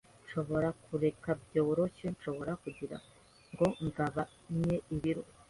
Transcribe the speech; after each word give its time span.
Nshobora 0.23 0.67
kureka 0.85 1.29
byoroshye 1.43 2.05
shokora 2.21 2.53
kugirango 2.63 3.65
ngabanye 3.85 4.75
ibiro. 4.95 5.23